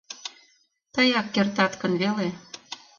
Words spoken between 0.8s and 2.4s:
—Тыяк кертат гын веле...